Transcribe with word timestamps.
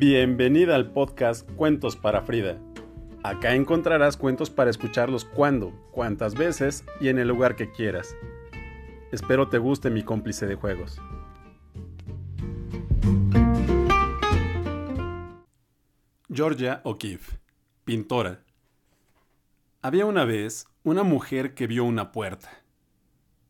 Bienvenida 0.00 0.76
al 0.76 0.92
podcast 0.92 1.46
Cuentos 1.56 1.94
para 1.94 2.22
Frida. 2.22 2.58
Acá 3.22 3.54
encontrarás 3.54 4.16
cuentos 4.16 4.48
para 4.48 4.70
escucharlos 4.70 5.26
cuando, 5.26 5.72
cuantas 5.92 6.34
veces 6.36 6.86
y 7.02 7.08
en 7.08 7.18
el 7.18 7.28
lugar 7.28 7.54
que 7.54 7.70
quieras. 7.70 8.16
Espero 9.12 9.50
te 9.50 9.58
guste 9.58 9.90
mi 9.90 10.02
cómplice 10.02 10.46
de 10.46 10.54
juegos. 10.54 10.98
Georgia 16.32 16.80
O'Keeffe, 16.84 17.38
pintora. 17.84 18.42
Había 19.82 20.06
una 20.06 20.24
vez 20.24 20.66
una 20.82 21.02
mujer 21.02 21.52
que 21.52 21.66
vio 21.66 21.84
una 21.84 22.10
puerta. 22.10 22.48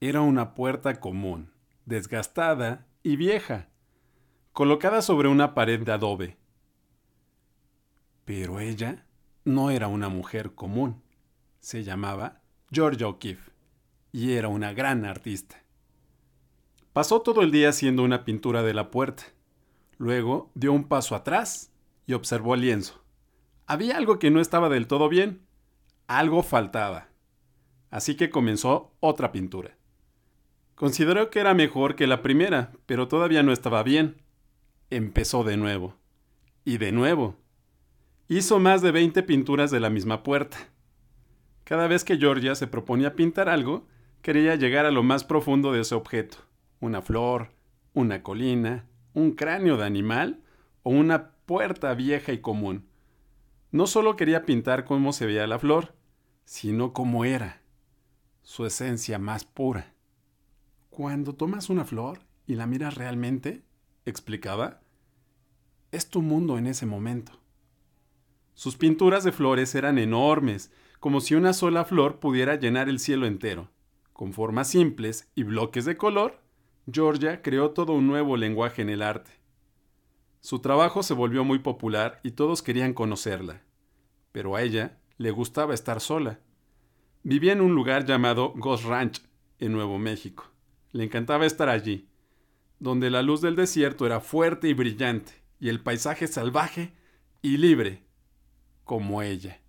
Era 0.00 0.20
una 0.20 0.54
puerta 0.54 0.98
común, 0.98 1.52
desgastada 1.86 2.88
y 3.04 3.14
vieja, 3.14 3.68
colocada 4.50 5.00
sobre 5.00 5.28
una 5.28 5.54
pared 5.54 5.78
de 5.84 5.92
adobe. 5.92 6.39
Pero 8.32 8.60
ella 8.60 9.04
no 9.44 9.72
era 9.72 9.88
una 9.88 10.08
mujer 10.08 10.54
común. 10.54 11.02
Se 11.58 11.82
llamaba 11.82 12.42
Georgia 12.70 13.08
O'Keeffe 13.08 13.50
y 14.12 14.34
era 14.34 14.46
una 14.46 14.72
gran 14.72 15.04
artista. 15.04 15.64
Pasó 16.92 17.22
todo 17.22 17.42
el 17.42 17.50
día 17.50 17.70
haciendo 17.70 18.04
una 18.04 18.24
pintura 18.24 18.62
de 18.62 18.72
la 18.72 18.92
puerta. 18.92 19.24
Luego 19.98 20.52
dio 20.54 20.72
un 20.72 20.84
paso 20.84 21.16
atrás 21.16 21.72
y 22.06 22.12
observó 22.12 22.54
el 22.54 22.60
lienzo. 22.60 23.02
Había 23.66 23.96
algo 23.96 24.20
que 24.20 24.30
no 24.30 24.40
estaba 24.40 24.68
del 24.68 24.86
todo 24.86 25.08
bien. 25.08 25.44
Algo 26.06 26.44
faltaba. 26.44 27.08
Así 27.90 28.14
que 28.14 28.30
comenzó 28.30 28.92
otra 29.00 29.32
pintura. 29.32 29.76
Consideró 30.76 31.30
que 31.30 31.40
era 31.40 31.52
mejor 31.52 31.96
que 31.96 32.06
la 32.06 32.22
primera, 32.22 32.70
pero 32.86 33.08
todavía 33.08 33.42
no 33.42 33.50
estaba 33.50 33.82
bien. 33.82 34.22
Empezó 34.88 35.42
de 35.42 35.56
nuevo. 35.56 35.96
Y 36.64 36.78
de 36.78 36.92
nuevo. 36.92 37.40
Hizo 38.32 38.60
más 38.60 38.80
de 38.80 38.92
20 38.92 39.24
pinturas 39.24 39.72
de 39.72 39.80
la 39.80 39.90
misma 39.90 40.22
puerta. 40.22 40.56
Cada 41.64 41.88
vez 41.88 42.04
que 42.04 42.16
Georgia 42.16 42.54
se 42.54 42.68
proponía 42.68 43.16
pintar 43.16 43.48
algo, 43.48 43.88
quería 44.22 44.54
llegar 44.54 44.86
a 44.86 44.92
lo 44.92 45.02
más 45.02 45.24
profundo 45.24 45.72
de 45.72 45.80
ese 45.80 45.96
objeto. 45.96 46.36
Una 46.78 47.02
flor, 47.02 47.50
una 47.92 48.22
colina, 48.22 48.86
un 49.14 49.32
cráneo 49.32 49.76
de 49.76 49.84
animal 49.84 50.44
o 50.84 50.90
una 50.90 51.32
puerta 51.44 51.92
vieja 51.94 52.32
y 52.32 52.38
común. 52.38 52.86
No 53.72 53.88
solo 53.88 54.14
quería 54.14 54.46
pintar 54.46 54.84
cómo 54.84 55.12
se 55.12 55.26
veía 55.26 55.48
la 55.48 55.58
flor, 55.58 55.96
sino 56.44 56.92
cómo 56.92 57.24
era, 57.24 57.62
su 58.42 58.64
esencia 58.64 59.18
más 59.18 59.44
pura. 59.44 59.92
Cuando 60.88 61.34
tomas 61.34 61.68
una 61.68 61.84
flor 61.84 62.20
y 62.46 62.54
la 62.54 62.68
miras 62.68 62.94
realmente, 62.94 63.64
explicaba, 64.04 64.82
es 65.90 66.08
tu 66.08 66.22
mundo 66.22 66.58
en 66.58 66.68
ese 66.68 66.86
momento. 66.86 67.40
Sus 68.54 68.76
pinturas 68.76 69.24
de 69.24 69.32
flores 69.32 69.74
eran 69.74 69.98
enormes, 69.98 70.72
como 71.00 71.20
si 71.20 71.34
una 71.34 71.52
sola 71.52 71.84
flor 71.84 72.20
pudiera 72.20 72.56
llenar 72.56 72.88
el 72.88 72.98
cielo 72.98 73.26
entero. 73.26 73.70
Con 74.12 74.32
formas 74.32 74.68
simples 74.68 75.30
y 75.34 75.44
bloques 75.44 75.84
de 75.86 75.96
color, 75.96 76.40
Georgia 76.90 77.42
creó 77.42 77.70
todo 77.70 77.94
un 77.94 78.06
nuevo 78.06 78.36
lenguaje 78.36 78.82
en 78.82 78.90
el 78.90 79.02
arte. 79.02 79.30
Su 80.40 80.58
trabajo 80.58 81.02
se 81.02 81.14
volvió 81.14 81.44
muy 81.44 81.58
popular 81.58 82.20
y 82.22 82.32
todos 82.32 82.62
querían 82.62 82.94
conocerla, 82.94 83.62
pero 84.32 84.56
a 84.56 84.62
ella 84.62 84.98
le 85.16 85.30
gustaba 85.30 85.74
estar 85.74 86.00
sola. 86.00 86.40
Vivía 87.22 87.52
en 87.52 87.60
un 87.60 87.74
lugar 87.74 88.06
llamado 88.06 88.52
Ghost 88.56 88.84
Ranch, 88.84 89.22
en 89.58 89.72
Nuevo 89.72 89.98
México. 89.98 90.50
Le 90.92 91.04
encantaba 91.04 91.44
estar 91.44 91.68
allí, 91.68 92.08
donde 92.78 93.10
la 93.10 93.22
luz 93.22 93.42
del 93.42 93.56
desierto 93.56 94.06
era 94.06 94.20
fuerte 94.20 94.68
y 94.68 94.74
brillante, 94.74 95.32
y 95.60 95.68
el 95.68 95.80
paisaje 95.80 96.26
salvaje 96.26 96.94
y 97.42 97.58
libre, 97.58 98.02
como 98.84 99.22
ella. 99.22 99.59